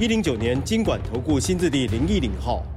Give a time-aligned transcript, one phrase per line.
[0.00, 2.71] 一零九年金管投顾新字第零一零号。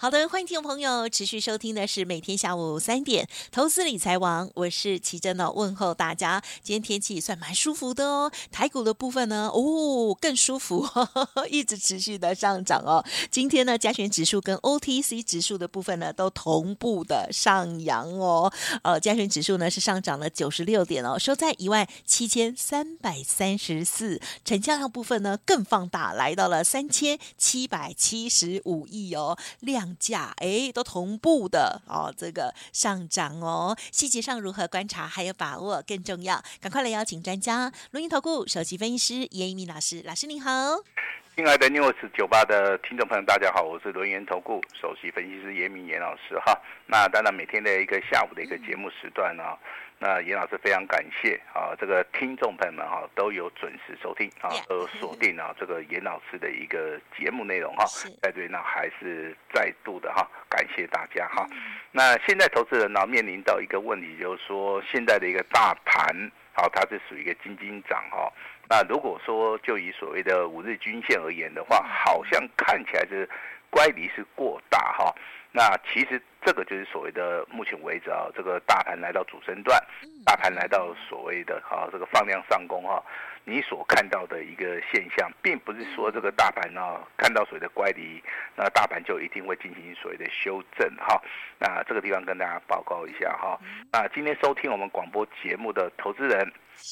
[0.00, 6.40] 好的，欢迎听众朋友持续收听的是每天下午三点投资理财王，我是琦蓁的问候大家。
[6.62, 13.04] 今天天气算蛮舒服的哦，台股的部分呢，哦更舒服呵呵， 一直持续的上涨哦。
[13.28, 18.52] 今天呢，加权指数跟 OTC 指数的部分呢，都同步的上扬哦。
[18.84, 29.87] 呃，加权指数呢是上涨了九十六点哦，收在一万七千三百三十四，成交量部分呢更放大，来到了三千七百七十五亿哦，量。
[29.98, 40.50] 价哎，都同步的哦，这个上涨哦，细节上如何观察还有把握更重要，赶快来邀请专家，伦银投顾首席分析师严一民老师，老师您好，
[41.36, 46.52] 亲爱的 News 九八的听众朋友，大家好，我是伦银投顾首席分析师严一民严老师哈，
[46.86, 49.44] 那当然每天的一个下午的一个节目时段呢。
[50.00, 57.84] 那严老师非常感谢啊，这个听众朋友们哈都有准时收听啊，都锁定啊 这个严老师的一个节目内容哈。
[58.22, 61.44] 在这里呢，还是再度的哈感谢大家哈。
[61.90, 68.32] 那现在投资人呢面临到一个问题，就是说现在的一个大盘好，它是属于一个金金涨哈。
[68.68, 73.28] 那如果说就以所谓的五日均线而言的话，好像看起来是
[73.68, 75.12] 乖离是过大哈。
[75.50, 79.82] 那其实这个就是所谓的目前为止啊，这个大盘来到主升段，
[80.24, 83.02] 大盘来到所谓的哈这个放量上攻哈，
[83.44, 88.22] 你所看到的一个现象，并不是说这个大盘呢看到所谓的乖离，
[88.54, 91.20] 那大盘就一定会进行所谓的修正哈。
[91.58, 93.58] 那这个地方跟大家报告一下哈。
[93.90, 96.40] 那今天收听我们广播节目的投资人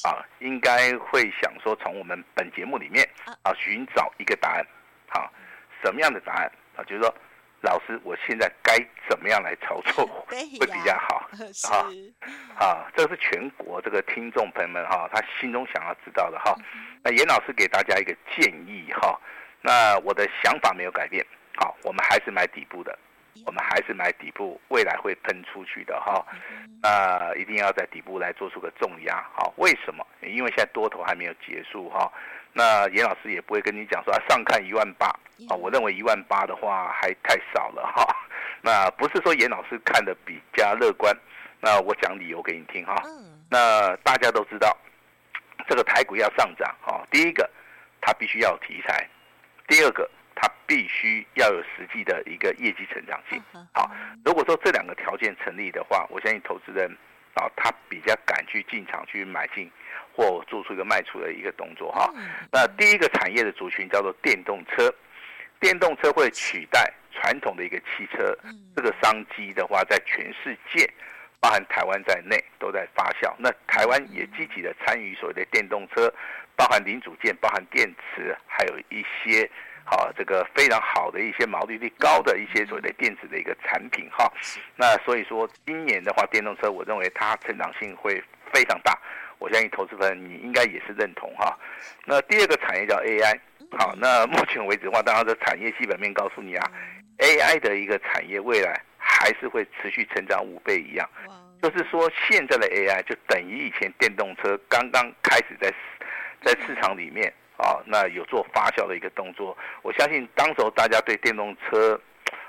[0.03, 3.07] 啊，应该会想说，从我们本节目里面
[3.43, 4.65] 啊寻找一个答案，
[5.09, 5.31] 好，
[5.83, 6.83] 什么样的答案啊？
[6.83, 7.13] 就是说。
[7.61, 8.77] 老师，我现在该
[9.09, 11.29] 怎么样来操作 会比较好？
[11.71, 11.89] 啊
[12.59, 16.55] 啊，这是全国这个听众朋友们哈，他心中想要知道的哈。
[17.03, 19.19] 那严老师给大家一个建议哈，
[19.61, 21.25] 那我的想法没有改变，
[21.55, 22.97] 好，我们还是买底部的，
[23.45, 26.25] 我们还是买底部，未来会喷出去的哈。
[26.81, 30.05] 那一定要在底部来做出个重压，好，为什么？
[30.21, 32.11] 因为现在多头还没有结束哈。
[32.57, 35.05] 那严老师也不会跟你讲说啊，上看一万八
[35.47, 38.03] 啊，我认为一万八的话还太少了哈。
[38.63, 41.15] 那不是说严老师看的比较乐观，
[41.61, 42.95] 那我讲理由给你听哈。
[43.47, 44.75] 那大家都知道，
[45.69, 47.47] 这个台股要上涨哈，第一个
[48.01, 49.07] 它必须要有题材，
[49.67, 53.39] 第二个它必须要有实际的一个业绩成长性。
[53.71, 53.91] 好，
[54.25, 56.89] 如果说这两个条件成立的话，我相信投资人
[57.37, 59.71] 啊，他比较敢去进场去买进。
[60.19, 62.11] 或做出一个卖出的一个动作哈，
[62.51, 64.91] 那第一个产业的族群叫做电动车，
[65.59, 68.35] 电动车会取代传统的一个汽车，
[68.75, 70.91] 这个商机的话，在全世界，
[71.39, 73.31] 包含台湾在内都在发酵。
[73.37, 76.11] 那台湾也积极的参与所谓的电动车，
[76.55, 79.47] 包含零组件、包含电池，还有一些
[79.89, 84.29] 好这个非常好的一些毛利率高的一些所谓的电子的一个产品哈。
[84.75, 88.21] 那所以说今年的话，电动车我认为它成长性会
[88.53, 88.99] 非常大。
[89.39, 91.57] 我相信投资人你应该也是认同哈。
[92.05, 93.39] 那第二个产业叫 AI，
[93.77, 96.71] 好，那目前为止的话，当然这产业基本面告诉你啊
[97.19, 101.07] ，AI 的一个产业未来还是会持续成长五倍一样。
[101.61, 105.71] 就是说现在的 AI 就等于以前电动车刚刚开始在
[106.43, 109.57] 在市场里面啊，那有做发酵的一个动作。
[109.81, 111.99] 我相信当时候大家对电动车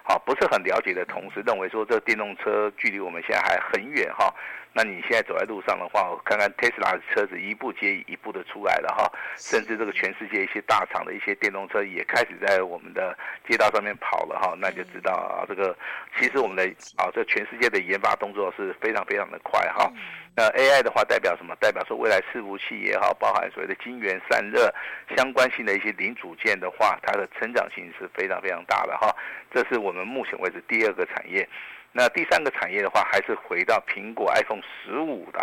[0.05, 4.33] 啊不是很了解的同时，认为说这电动车距离我们现在还很远哈。
[4.79, 13.19] 那你现在走在路上的话，我看看特斯拉的车子一步接一步的出来了哈，甚至这个全世界一些大厂的一些电动车也开始在我们的
[13.49, 15.77] 街道上面跑了哈，那就知道啊，这个
[16.17, 16.63] 其实我们的
[16.97, 19.93] 啊，这全世界的研发动作是非常非常的快哈。
[20.37, 21.57] 那 AI 的话代表什么？
[21.57, 24.73] 代表说未来伺服器也好，包含所谓的晶圆散热
[25.17, 29.13] 相关性的一些零组件的话，它的成长性是非常非常大的哈。
[29.53, 31.49] 这是我们目前为止第二个产业。
[31.93, 35.41] 那第三个产业的话，还是回到苹果 iPhone 十五的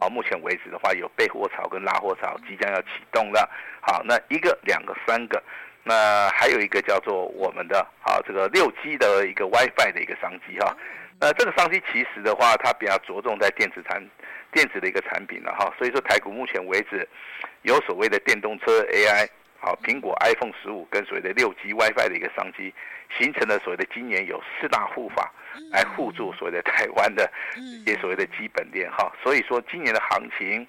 [0.00, 0.08] 啊。
[0.08, 3.50] 目前为止的话，有备货潮跟拉货潮即将要启动了。
[3.80, 5.42] 好，那一个、两个、三个，
[5.82, 10.74] 那还有一个叫做我们的啊这个六 G 的一个 WiFi 的一个商机哈。
[11.20, 14.00] 那这个商机其实的话，它比较着重在电子产
[14.52, 15.70] 电子的一个产品了哈。
[15.76, 17.06] 所以说台股目前为止
[17.62, 19.28] 有所谓的电动车 AI
[19.68, 22.72] 好，苹果 iPhone 十五跟所谓的六 G WiFi 的一个商机，
[23.18, 25.30] 形成了所谓的今年有四大护法
[25.70, 29.12] 来护住所谓的台湾的一些所谓的基本链哈。
[29.22, 30.66] 所以说今年的行情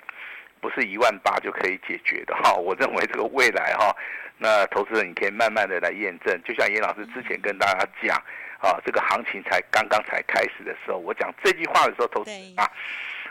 [0.59, 2.51] 不是一万八就可以解决的哈。
[2.53, 3.95] 我认为这个未来哈，
[4.37, 6.37] 那投资人你可以慢慢的来验证。
[6.43, 8.17] 就像严老师之前跟大家讲
[8.59, 12.69] 啊，这个行情才刚刚才开始的时候，我讲这句话的时候，投资人啊。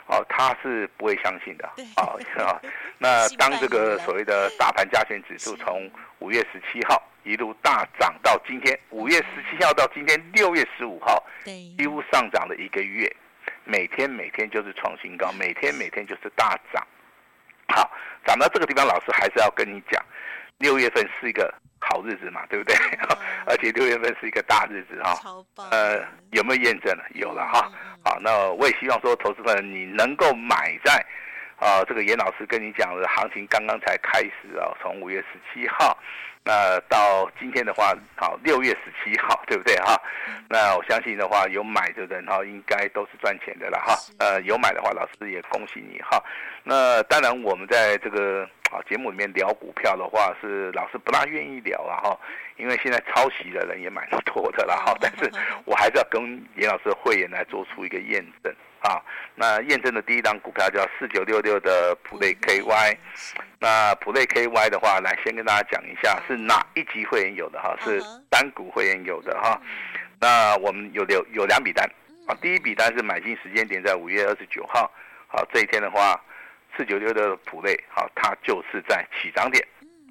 [0.09, 1.71] 哦，他是不会相信的。
[1.97, 2.61] 哦，啊，
[2.99, 13.11] 那当这个所谓的大盘加权指数从五月十七号一路大涨到今天，五月十七号到今天六月十五号，几乎上涨了一个月，
[13.65, 16.87] 每天每天就是创新高，每天每天就是大涨。
[17.69, 17.91] 好，
[18.25, 20.03] 涨到这个地方，老师还是要跟你讲，
[20.59, 21.53] 六月份是一个。
[21.81, 22.77] 好日子嘛，对不对？
[23.47, 25.15] 而且六月份是一个大日子哈。
[25.71, 27.05] 呃，有没有验证了？
[27.15, 27.71] 有了哈。
[28.05, 31.03] 好，那我也希望说，投资人你能够买在
[31.59, 35.97] 啊，这个严老师跟你讲的行情刚刚才开始啊，从五月十七号。
[36.45, 40.01] 那到今天的话，好，六月十七号，对不对哈？
[40.49, 43.95] 那我相信的话，有买的人哈，应该都是赚钱的了哈。
[44.19, 46.23] 呃，有买的话，老师也恭喜你哈。
[46.63, 52.19] 那当然，我们在这个啊节目里面聊股票的话，是老师不大愿意聊啊哈，
[52.57, 54.97] 因为现在抄袭的人也蛮多的了哈。
[55.01, 55.31] 但是
[55.67, 56.23] 我还是要跟
[56.57, 58.55] 严老师的会员来做出一个验证。
[58.81, 59.03] 啊，
[59.35, 62.97] 那验证的第一档股票叫四九六六的普瑞 KY，
[63.59, 69.61] 那普瑞 KY 的话，来先跟大家讲一下是哪一级会员有的哈，是单股会员有的哈。
[70.21, 71.89] 那我们有有有两笔单
[72.27, 74.91] 啊，第一笔单是买进时间点在五月二十九号，
[75.27, 76.21] 好，这一天的话，
[76.77, 79.65] 四九六的普瑞，好，它就是在起涨点，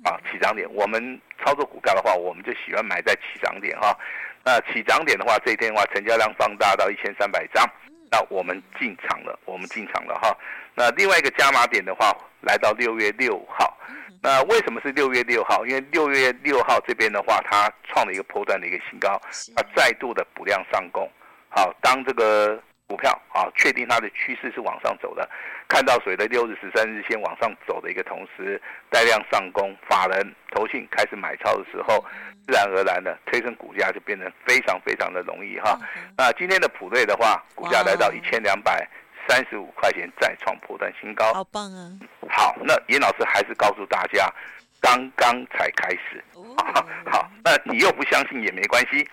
[0.03, 3.97] 啊，起涨点，我们操作股票的话，我们就喜欢买在起涨点哈。
[4.43, 7.65] 那起涨点的话，这一天的话，成交量放大到一千三百张。
[8.11, 10.35] 那我们进场了，我们进场了哈。
[10.75, 13.77] 那另外一个加码点的话，来到六月六号。
[14.21, 15.65] 那为什么是六月六号？
[15.65, 19.21] 因为六月六号这边的话，它创了一个波段的一个新高，
[19.55, 21.09] 它再度的补量上攻。
[21.49, 22.61] 好，当这个。
[22.87, 25.29] 股票啊，确定它的趋势是往上走的，
[25.67, 32.03] 看到所谓的六日、十三日线往上走的一个同时，带量上攻，法人投信开始买超的时候，
[32.45, 35.77] 自然而然的推升股价就变得非常非常的容易哈。
[36.17, 38.87] 那今天的普瑞的话，股价来到一千两百
[39.27, 41.91] 三十五块钱，再创破断新高，好棒啊！
[42.29, 44.33] 好，那严老师还是告诉大家，
[44.79, 46.23] 刚刚才开始。
[47.11, 49.05] 好，那你又不相信也没关系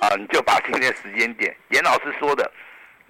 [0.00, 2.52] 啊，你就把今天的时间点，严老师说的。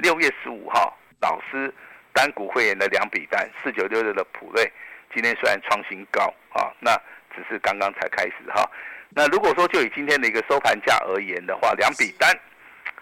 [0.03, 1.73] 六月十五号，老师
[2.13, 4.69] 单股会员的两笔单，四九六六的普瑞，
[5.15, 6.23] 今天虽然创新高
[6.53, 6.91] 啊，那
[7.33, 8.69] 只是刚刚才开始哈。
[9.11, 12.29] 那如果说就以今天的一个收盘价而言的话，两笔单，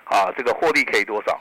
[0.05, 1.41] 啊，这个获利可以多少？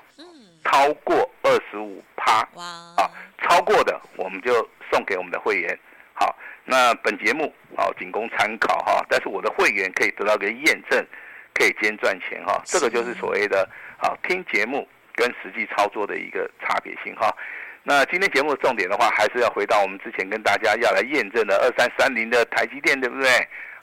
[0.63, 2.47] 超过二十五趴。
[2.53, 2.63] 哇！
[2.95, 3.11] 啊，
[3.41, 4.53] 超过的我们就
[4.89, 5.77] 送给我们的会员。
[6.13, 6.33] 好，
[6.63, 11.06] 那本节目啊仅供参考哈，但是我的会员可以得到个验证，
[11.53, 12.61] 可以兼赚钱哈。
[12.63, 14.88] 这个就是所谓的啊听节目。
[15.19, 17.36] 跟实际操作的一个差别性哈，
[17.83, 23.30] 那今天节目的重点的话，还是要回到我们之前跟大家要来验证的二三三零的台积电，对不对？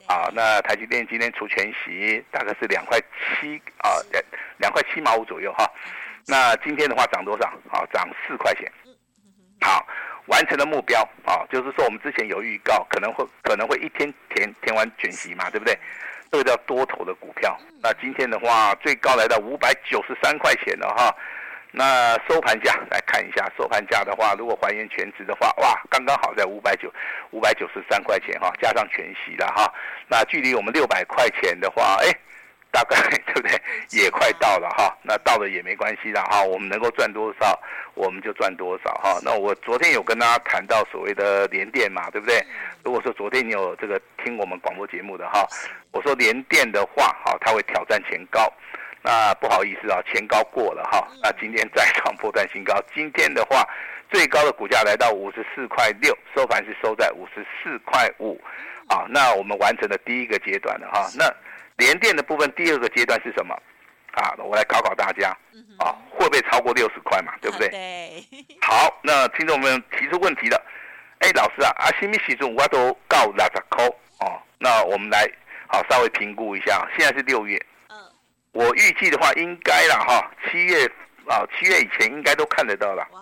[0.07, 4.23] 啊，那台积电今天除全息大概是两块七啊，两
[4.57, 5.71] 两块七毛五左右哈。
[6.27, 7.47] 那今天的话涨多少？
[7.71, 8.71] 啊，涨四块钱。
[9.61, 9.87] 好，
[10.27, 15.77] 完成了目标啊，就是说我们之前有预告，可能会可能会一天填填完全息嘛，对不对？
[16.31, 21.15] 这个叫多头的股票，那今天的话最高来到五百九十三块钱了哈，
[21.73, 26.93] 那收盘价来看一下，收盘价的话，如果还原全值的话，哇，刚刚好在五百九
[27.31, 29.73] 五百九十三块钱哈，加上全息了哈，
[30.09, 32.13] 那距离我们六百块钱的话，哎。
[32.77, 33.59] 大概对不对？
[33.91, 37.59] 也快到了哈，那到了也没关系了哈，我们能够赚多少，
[37.95, 39.19] 我们就赚多少哈。
[39.25, 42.39] 那我昨天有跟大家谈到所谓的连电嘛，对不对？
[42.85, 45.47] 如果说昨天你有这个听我们广播节目的哈，
[45.91, 48.53] 我说连电的话哈，它会挑战前高，
[49.01, 53.67] 那不好意思啊，前高过了哈，那今天再创波段新高，今天的话
[54.11, 58.39] 最高的股价来到五十四块六，收盘是收在五十四块五，
[58.89, 61.25] 啊，那我们完成了第一个阶段了哈，那。
[61.77, 63.55] 联电的部分第二个阶段是什么？
[64.13, 65.29] 啊，我来考考大家，
[65.79, 67.35] 啊，会不会超过六十块嘛？
[67.43, 67.69] 对不对？
[67.69, 68.25] 对。
[68.63, 70.59] 好，那听众们提出问题了，
[71.19, 73.85] 哎，老师啊，啊，什么时阵我都告六十块
[74.21, 74.41] 哦。
[74.59, 75.31] 那我们来
[75.69, 77.97] 好稍微评估一下，现在是六月，嗯，
[78.53, 80.87] 我预计的话应该了哈，七月
[81.29, 83.07] 啊，七月以前应该都看得到了。
[83.13, 83.21] 哇。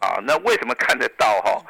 [0.00, 1.62] 啊，那为什么看得到哈？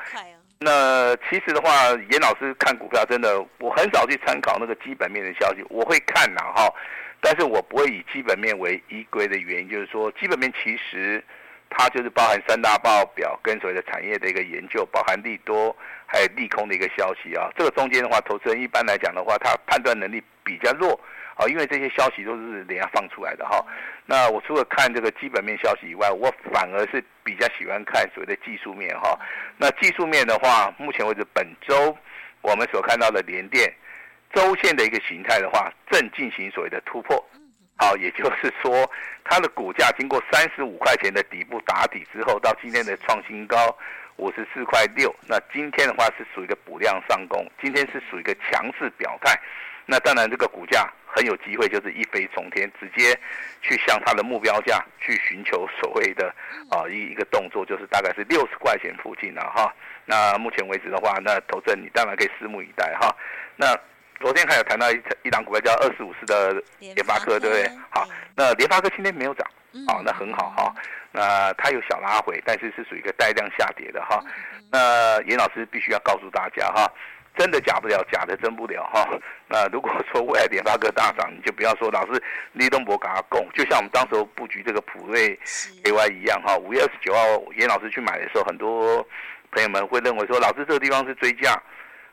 [0.65, 6.73] 那其实的话，严老师看股票真的，我很少去参考那个基本面的消息，我会看呐哈，
[7.21, 11.23] 但是我不会以基本面为依归的原因，就是说基本面其实
[11.71, 15.75] 它就是包含三大报表跟所谓的产业的一个研究，包含利多
[16.07, 17.49] 还有利空的一个消息啊。
[17.57, 21.01] 这个中间的话，投资人一般来讲的话，他判断能力比较弱
[21.37, 23.65] 啊，因为这些消息都是人家放出来的哈。
[24.05, 29.19] 那我除了看这个基本面消息以外，我反而是比较喜欢看所谓的技术面哈。
[29.57, 31.97] 那技术面的话，目前为止本周
[32.43, 33.73] 我们所看到的联电
[34.35, 37.25] 周线的一个形态的话，正进行所谓的突破。
[37.79, 38.89] 好，也就是说，
[39.25, 43.77] 它的股价经过三十五块钱的底部打底之后，到今天的创新高
[44.17, 45.13] 五十四块六。
[45.27, 49.37] 那今天的话是属于一个补量上攻，今天是属于一个强势表态。
[49.87, 53.19] 那当然，这个股价很有机会就是一飞冲天，直接
[53.61, 56.35] 去向它的目标价去寻求所谓的
[56.71, 59.73] 啊一一个动作，就是大概是六十块钱附近了哈。
[60.05, 63.15] 那目前为止的话，那投资人你当然可以拭目以待哈。
[63.57, 63.79] 那。
[64.21, 67.69] 昨天还有谈到一一档股票叫二四五四的联发科，对不对？
[67.91, 69.45] 好，那联发科今天没有涨，
[69.89, 70.73] 好，那很好哈。
[71.11, 74.23] 那它有小拉回，但是是属于一个带量下跌的哈。
[74.71, 76.89] 那严老师必须要告诉大家哈，
[77.37, 79.09] 真的假不了，假的真不了哈。
[79.49, 82.23] 那如果说未来联发科大涨，你就不要说老师
[82.53, 85.39] 李东博给他供，就像我们当时候布局这个普瑞
[85.85, 86.57] AY 一样哈。
[86.57, 87.21] 五月二十九号
[87.57, 89.07] 严老师去买的时候，很多
[89.51, 91.53] 朋友们会认为说，老师这个地方是追价。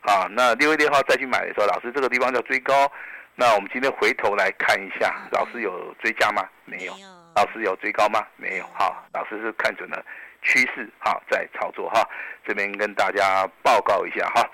[0.01, 2.89] 啊，那六月六号再去买的时候，老师这个地方叫追高。
[3.35, 6.47] 那我们今天回头来看一下，老师有追价吗？
[6.63, 6.93] 没有。
[7.35, 8.25] 老师有追高吗？
[8.37, 8.65] 没有。
[8.73, 10.01] 好，老师是看准了
[10.41, 12.01] 趋势，好在操作哈。
[12.47, 14.49] 这边跟大家报告一下哈。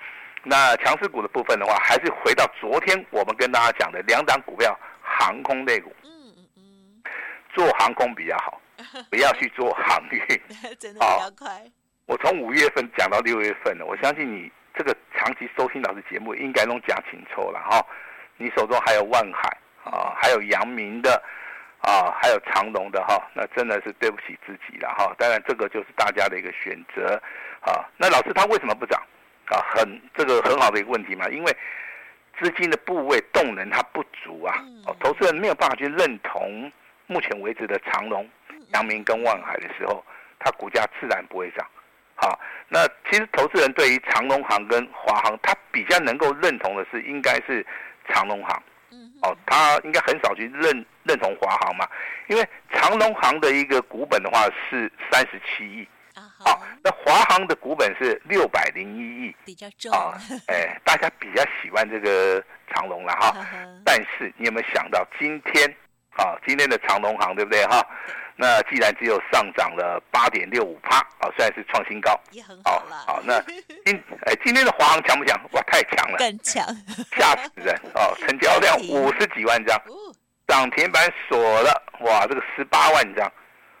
[0.48, 5.92] 那强势股的部分的话，还是回到昨天我们跟大家讲的两档股票，航空类股。
[6.04, 7.02] 嗯嗯嗯。
[7.52, 8.60] 做航空比较好，
[9.10, 10.20] 不要去做航运。
[10.78, 11.62] 真的比较快。
[12.06, 14.50] 我从五月份讲到六月份了，我相信你。
[14.78, 17.82] 这个长期收听老师节目，应该弄假清楚了哈。
[18.36, 19.48] 你手中还有万海
[19.90, 21.10] 啊，还有阳明的
[21.80, 25.14] 啊，还有长荣的哈，那真的是对不起自己了哈。
[25.16, 27.18] 当然，这个就是大家的一个选择
[27.62, 27.88] 啊。
[27.96, 29.02] 那老师他为什么不涨
[29.54, 29.62] 啊？
[29.74, 31.56] 很这个很好的一个问题嘛，因为
[32.38, 34.54] 资金的部位动能它不足啊。
[34.86, 36.70] 哦，投资人没有办法去认同
[37.06, 38.28] 目前为止的长隆、
[38.74, 40.04] 阳明跟万海的时候，
[40.38, 41.66] 它股价自然不会涨。
[42.14, 47.64] 好，那其实投资人对于长隆行跟华航，他比较能够认同的是，应该是
[48.08, 48.62] 长荣航。
[48.90, 51.86] 嗯，哦，他应该很少去认认同华航嘛，
[52.28, 55.86] 因为长隆行的一个股本的话是三十七亿。
[56.44, 59.90] 啊，好，那华航的股本是六百零一亿，比较重。
[59.92, 63.46] 啊， 哎，大家比较喜欢这个长隆了哈。
[63.84, 65.68] 但是你有没有想到今天
[66.16, 67.84] 啊，今天的长隆行对不对哈？
[68.38, 72.96] 那既然只有上涨了八点六五趴，啊，虽然是创新高，也很好了。
[73.06, 73.40] 好，那
[73.86, 75.40] 今哎今天的华航强不强？
[75.52, 76.62] 哇，太强了，更强，
[77.16, 78.14] 吓死人哦！
[78.20, 79.80] 成交量五十几万张，
[80.46, 83.32] 涨停板锁了，哇，这个十八万张，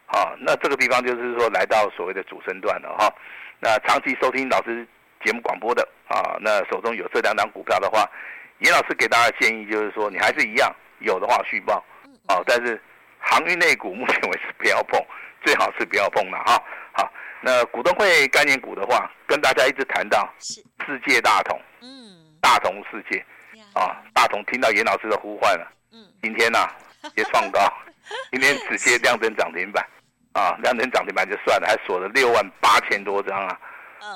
[0.06, 3.12] 好，那这个地方就是说来到所谓的主升段了哈。
[3.60, 4.86] 那长期收听老师
[5.24, 8.08] 节目广播的啊，那手中有这两档股票的话，
[8.60, 11.84] 严老师给大家建议就是说，你还是一样有的话续报，
[12.28, 12.80] 啊，但是。
[13.28, 15.04] 航运类股目前为止不要碰，
[15.44, 16.62] 最好是不要碰了哈。
[16.92, 20.62] 好，那股东会概念股的话，跟大家一直谈到世
[21.04, 23.18] 界大同，嗯，大同世界，
[23.74, 26.68] 啊，大同听到严老师的呼唤了，嗯，今天呢
[27.16, 27.60] 也创高，
[28.30, 29.84] 今天直接亮灯涨停板，
[30.32, 33.58] 啊，亮灯涨停板就算了，还锁了六万八千多张啊，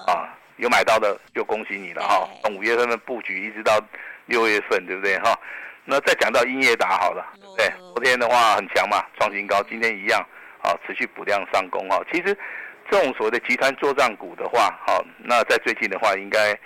[0.06, 2.28] 啊，有买到的就恭喜你了哈。
[2.44, 3.80] 从五月份的布局一直到
[4.26, 5.38] 六月份，对不对哈？
[5.84, 10.20] 那再讲到英业达好了，对，昨天的话很强嘛，创新高，今天一样，
[10.62, 12.00] 啊，持续补量上攻哈。
[12.12, 12.36] 其实
[12.90, 16.56] 这种所谓的集团作战股的话，好，那在最近的话，应该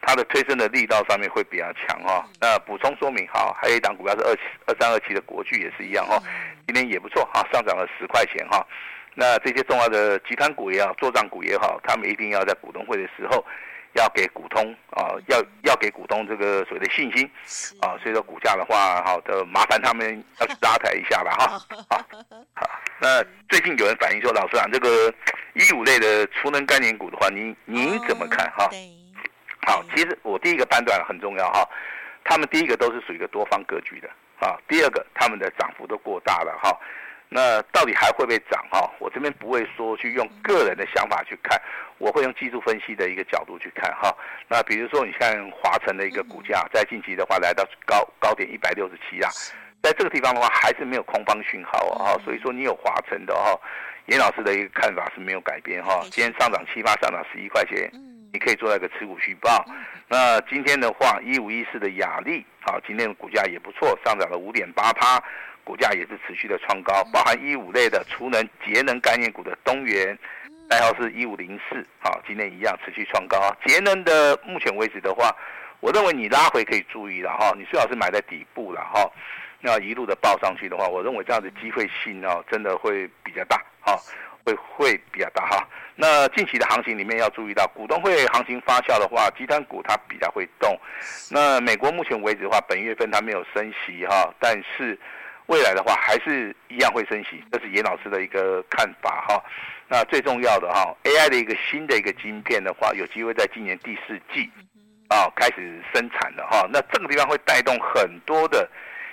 [0.00, 2.24] 它的推升的力道上面会比较强哈。
[2.40, 6.20] 那补充说明好，还有一档股票是二七二三二七的国巨也是一样哈，
[6.66, 8.66] 今天也不错哈，上涨了十块钱哈。
[9.14, 13.44] 那这些重要的集团股也好，做账股也好，他们一定要在股东会的时候。
[13.94, 17.28] 要给股东啊，要要给股东这个所谓的信心
[17.80, 21.58] 啊，所以说股价的话，好的麻烦他们要去拉抬一下了哈。
[21.90, 22.06] 好，
[22.54, 25.12] 好，那最近有人反映说，老师啊，这个
[25.54, 28.58] 一五类的储能概念股的话，您您怎么看哈？
[28.58, 28.70] 好，
[29.94, 31.68] 其实我第一个判断很重要哈，
[32.24, 36.78] 他们第一个都是属于一个多方格局的啊，第二个他们的涨幅都过大了哈。
[37.32, 38.90] 那到底还会不会涨哈？
[38.98, 41.56] 我这边不会说去用个人的想法去看，
[41.98, 44.12] 我会用技术分析的一个角度去看哈。
[44.48, 49.30] 那比如说你看华晨的一个股价，在近期的话来到高高点一百六十七啊，
[49.80, 53.56] 在这个地方的话还是没有空方讯号啊，所以说你有华晨的哈，
[54.06, 56.00] 严老师的一个看法是没有改变哈。
[56.10, 57.88] 今天上涨七八，上涨十一块钱，
[58.32, 59.64] 你可以做那个持股续报。
[60.08, 65.22] 那今天的话，一五一四的雅丽，好，今天的股价也不错，上涨了五点八趴。
[65.62, 70.18] 股价也是持续的创高，包含一五类的储能节能概念股的东元，
[70.68, 73.38] 代号是一五零四，好，今天一样持续创高。
[73.64, 75.30] 节能的目前为止的话，
[75.78, 79.08] 我认为你拉回可以注意了哈，你最好是买在底部了哈，
[79.60, 83.96] 那一路的报上去的话，我认为这样的机会性哦，真的会比较大哈。
[84.44, 90.78] 会会比较大哈，那近期的行情里面要注意到，股东会行情发酵的话，集团股它比较会动。
[91.30, 94.98] 那美国目前为止的话，本月份它没有升息哈，但是
[95.46, 99.42] 未来的话还是一样会升息，这是严老师的一个看法哈。
[99.88, 104.48] 那最重要的哈，AI 的一个新的一个晶片的话，有机会在今年第四季
[105.08, 108.68] 啊开始生产的哈，那这个地方会带动很多的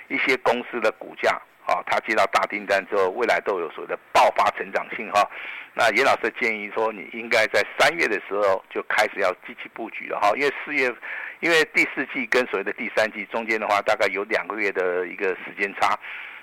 [0.08, 1.38] 一些公司的股价。
[1.68, 5.20] 啊，他接到大订单之后，未来都有所谓的爆发成长性哈。
[5.74, 10.92] 那严老师建议说，你应该在三月的时候就开始要积极布局了哈，因为四月，
[11.40, 15.96] 因为第四季跟所谓的第三季中间的话，大概有两个月的一个时间差，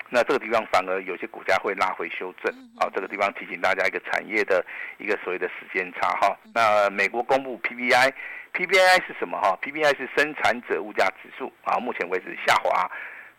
[0.10, 2.88] 那这个地方反而有些股价会拉回修正啊。
[2.94, 4.64] 这个地方提醒大家一个产业的
[5.00, 6.38] 一个所谓的时间差哈。
[6.54, 12.90] 那美国公布 PPI，PPI 是什么哈？PPI 是生产者物价指数啊，目前为止下滑。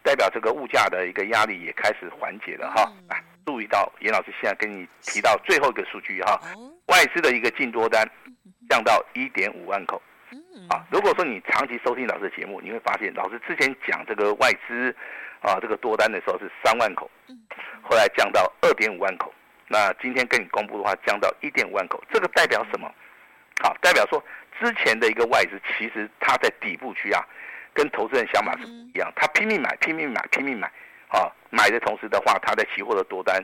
[0.06, 6.40] 代表这个物价的一个压力也开始缓解了哈，来注意到严老师现在跟你提到最后一个数据哈，
[6.86, 8.08] 外资的一个净多单
[8.68, 10.00] 降到一点五万口，
[10.70, 14.94] 啊，如果说你长期收听老师的节目，你会发现老师之前讲这个外资
[15.40, 17.10] 啊这个多单的时候是三万口，
[17.82, 19.34] 后来降到二点五万口，
[19.66, 22.88] 那今天跟你公布的话降到一点五万口，这个代表什么？
[23.60, 24.22] 好，代表说
[24.60, 27.26] 之前的一个外资其实它在底部区啊。
[27.76, 30.66] 跟投资人想法是不一样，他拼命买，拼命买，拼命买，
[31.08, 33.38] 啊，买的同时的话，他在期货的多单，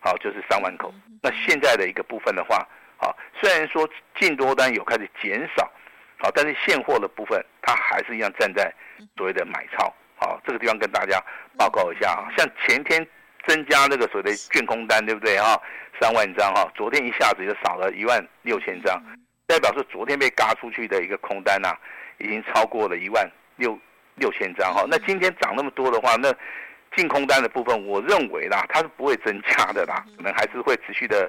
[0.00, 0.92] 好、啊，就是三万口。
[1.22, 3.86] 那现在的一个部分的话，啊，虽然说
[4.18, 5.70] 净多单有开始减少，
[6.16, 8.72] 好、啊，但是现货的部分，它还是一样站在
[9.18, 11.22] 所谓的买超，好、啊，这个地方跟大家
[11.58, 13.06] 报告一下啊，像前天
[13.46, 15.60] 增加那个所谓的券空单，对不对啊？
[16.00, 19.00] 三万张哈、啊，昨天一下子就少了一万六千张，
[19.46, 21.78] 代表是昨天被嘎出去的一个空单呐、啊，
[22.18, 23.30] 已经超过了一万。
[23.56, 23.78] 六
[24.16, 26.32] 六千张哈，那今天涨那么多的话，那
[26.96, 31.28] 净空单的部分，我认为啦，它是不会增加的啦，可能还是会持续的，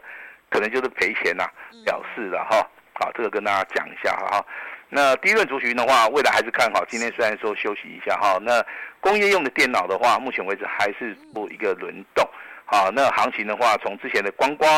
[0.49, 1.51] 可能就是赔钱啦，
[1.83, 2.57] 表示的哈。
[2.93, 4.45] 好，这个跟大家讲一下哈。
[4.89, 6.85] 那第一轮族群的话，未来还是看好。
[6.85, 8.63] 今天虽然说休息一下哈，那
[9.01, 12.23] 工业用的电脑的话，目前为止还是做一个轮动。
[12.65, 14.69] 好，那行情的话，从之前的观光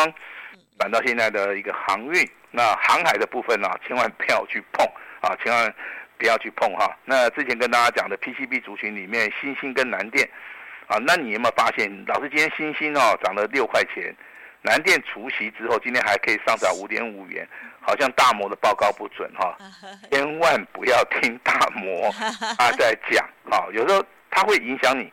[0.79, 4.85] 转到现在的一个航运，那航海的部分呢，千万不要去碰
[5.21, 5.75] 啊，千万。
[6.17, 6.95] 不要去碰哈。
[7.05, 10.27] 那之前跟大家讲的 PCB 族群里面，星星跟南电，
[10.87, 14.13] 啊，那你有没有发现，老师今天星星哦涨了六块钱，
[14.61, 17.47] 南电除息之后，今天还可以上涨五点五元，
[17.79, 19.57] 好像大摩的报告不准哈，
[20.11, 22.11] 千万不要听大摩
[22.57, 25.11] 他在讲啊，有时候他会影响你，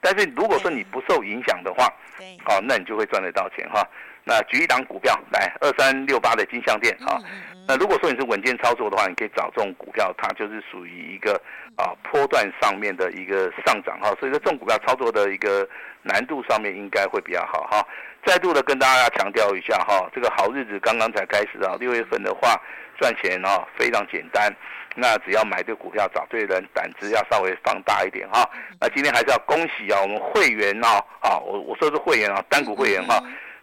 [0.00, 1.92] 但是如果说你不受影响的话，
[2.44, 3.86] 好，那你就会赚得到钱哈。
[4.30, 7.18] 那举一档股票来，二三六八的金项店啊。
[7.66, 11.34] 那如果说你是稳健操作的话，你可以找这种股票，它就是属于一个
[11.74, 14.14] 啊波段上面的一个上涨哈。
[14.20, 15.68] 所以说这种股票操作的一个
[16.02, 17.84] 难度上面应该会比较好哈。
[18.24, 21.74] 再度的跟大家强调一下哈，这个好日子刚刚才开始啊。
[21.80, 22.54] 六月份的话
[23.00, 24.48] 赚钱啊非常简单，
[24.94, 28.48] 那只要买对股票，找对人，胆子要稍微放大一点哈。
[28.80, 33.20] 那今天还是要恭喜啊，我们会员啊啊，我我说是会员啊，单股会员哈。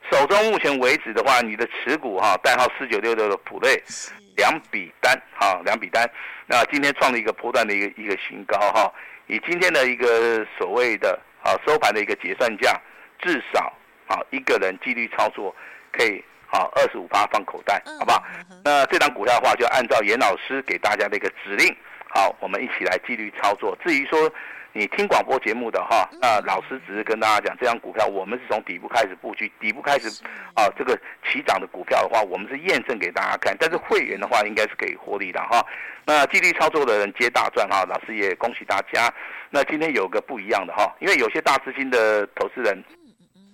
[0.09, 3.81] 手中目前为止的话，你的持股哈，代号四九六六的普瑞，
[4.37, 6.09] 两笔单哈，两笔单，
[6.45, 8.91] 那今天创了一个波段的一个一个新高哈，
[9.27, 12.79] 以今天的一个所谓的啊收盘的一个结算价，
[13.19, 13.73] 至少
[14.07, 15.53] 啊一个人纪律操作
[15.91, 18.23] 可以啊二十五趴放口袋，好不好？
[18.63, 21.75] 那这张股票的话，就按照严老师给大家的一个指令，
[22.09, 23.77] 好，我们一起来纪律操作。
[23.83, 24.31] 至于说。
[24.77, 30.07] 你听广播节目的哈，那老师只是跟大家讲，这张股票我们是从底部开始布局，底部开始
[30.53, 33.57] 啊，这个起涨的股票的话，我们是验证给大家看。
[33.59, 35.65] 但是会员的话，应该是可以获利的哈。
[36.05, 39.11] 那纪律操作的人皆大赚哈，老师也恭喜大家。
[39.49, 42.77] 那今天有个不一样的哈，因为有些大资金的投资人，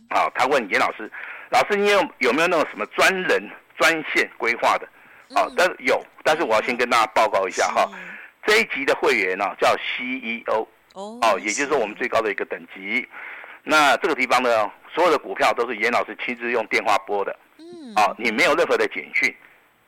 [0.09, 1.09] 啊，他问严老师，
[1.51, 4.85] 老师你有有没有那种什么专人专线规划的？
[5.39, 7.89] 啊，但是有，但是我要先跟大家报告一下哈，
[8.45, 10.67] 这一集的会员呢叫 CEO。
[10.93, 13.07] 哦，也就是说我们最高的一个等级，
[13.63, 19.35] 那这个地方呢，所有的股票都是严老师亲自用电话拨的，嗯，啊，你没有任何的简讯，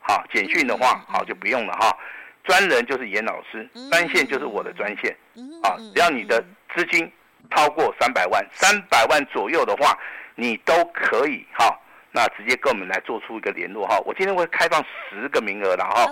[0.00, 1.96] 好，简讯的话，好就不用了哈，
[2.42, 5.16] 专人就是严老师，专线就是我的专线，
[5.62, 7.10] 啊，只要你的资金
[7.54, 9.96] 超过三百万，三百万左右的话，
[10.34, 11.78] 你都可以哈，
[12.10, 16.10] 那直接跟我们来做出一个联络哈，我今天会开放十个名额了哈，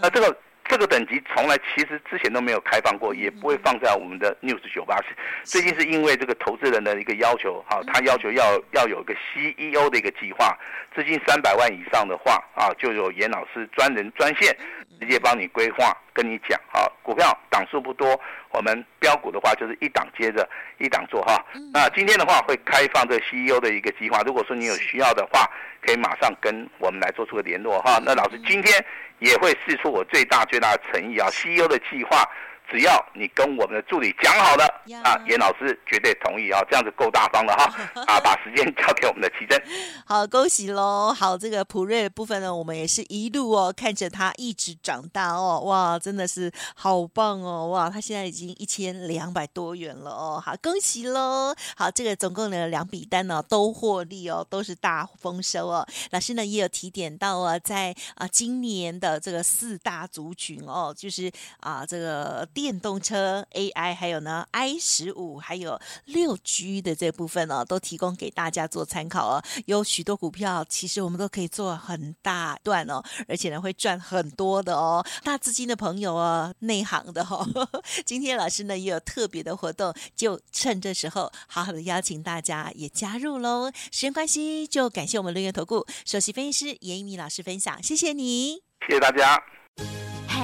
[0.00, 0.36] 那这个。
[0.68, 4.96] 这个等级从来其实之前都没有开放过，也不会放在我们的 News 九八。
[5.44, 10.56] 最近是因为这个投资人的一个要求，好，他要求要要有一个 CEO 的一个计划，
[10.94, 14.56] 资金三百万以上的话啊，就有严老师专人专线
[15.00, 18.18] 直接帮你规划，跟你讲啊，股票档数不多，
[18.50, 21.44] 我们标股的话就是一档接着一档做哈。
[21.72, 25.50] 那今天的话会开放这个 CEO 的一个计划，如果说你有需要的话，
[25.84, 28.00] 可以马上跟我们来做出个联络哈。
[28.04, 28.84] 那老师今天
[29.18, 32.28] 也会试出我最大最大的诚意啊，CEO 的计划。
[32.70, 34.64] 只要你跟我们的助理讲好了，
[35.04, 37.64] 啊，严老师绝对同意啊，这样子够大方了哈，
[38.06, 39.62] 啊，把时间交给我们的奇珍。
[40.04, 41.14] 好，恭喜喽！
[41.16, 51.54] 好，这个普瑞的部分呢，我们也是一路哦，看着他一直长大哦，哇，真的是好棒哦，哇，他现在已经一千两百多元了哦，好，恭喜喽！
[51.76, 55.86] 好，这个总共的两笔单呢都获利哦，都是大丰收哦。
[56.10, 62.44] 老师呢也有提点到啊，在啊今年的这个四大族群哦，就是啊这个。
[62.56, 69.44] 电动车 AI 还有呢 I 十五还有六 G 的这部分呢、哦，都提供给大家做参考哦。
[69.66, 75.04] 有许多股票，其实我们都可以做很大段哦，而且呢会赚很多的哦。
[75.22, 77.46] 大资金的朋友哦，内行的哦。
[78.06, 83.70] 今天老师呢也有特别的活动，就趁这时候好好的邀请大家也加入喽。
[83.92, 89.38] 时间关系，就感谢我们乐源投顾首席分析师严一米老师分享，谢谢你，谢谢大家。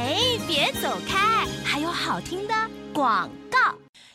[0.03, 2.55] 哎，别走开，还有好听的
[2.93, 3.59] 广告。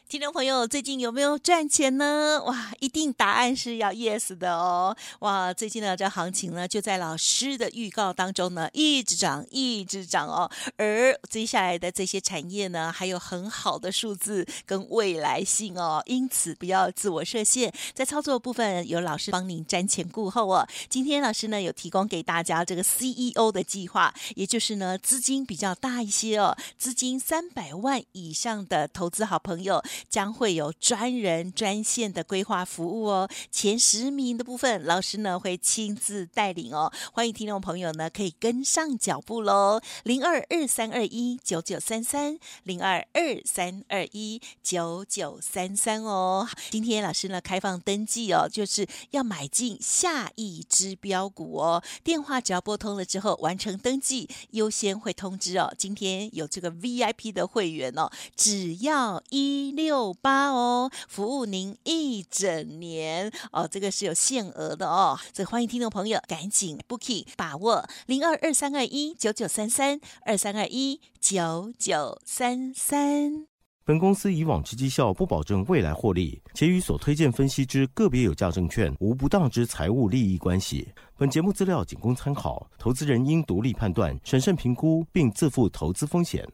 [0.10, 2.42] 听众朋友，最近有没有赚钱呢？
[2.46, 4.96] 哇，一定答案是要 yes 的哦！
[5.20, 10.50] 哇，最近呢这行情呢，就在老师的预告当中呢，一直涨，一直涨哦。
[10.78, 20.66] 而接下来的这些产业呢，还有很好的数字跟未来性哦，因此不要自我设限，在操作部分有老师帮您瞻前顾后哦。
[20.88, 29.84] 今天老师呢有提供给大家这个 CEO 的计划，也就是呢资金比较大一些哦，资金三百万以上的投资好朋友。
[30.10, 36.92] 将会有专人专线的规划服务哦，前十名的部分，老师呢会亲自带领哦。
[37.12, 46.48] 欢迎听众朋友呢可以跟上脚步喽，零二二三二一九九三三，零二二三二一九九三三哦。
[46.70, 51.84] 今天老师呢开放登记哦，就是要买进下一支标股哦。
[52.04, 55.74] 电话只要拨通了之后完成登记，优先会通知哦。
[55.78, 59.87] 今天有这个 VIP 的会员哦，只要一六。
[59.88, 73.48] 六八哦，服务您一整年哦，这个是有限额的哦，所以欢迎听众朋友赶紧 booking 把握零二二三二一九九三三二三二一九九三三。
[73.86, 80.90] 本公司以往之绩效不保证未来获利，且与所推荐分析之个别有价证券无不当之财务利益关系。
[81.16, 86.46] 本节目资料仅供参考，投资人应独立判断、审慎评估，并自负投资风险。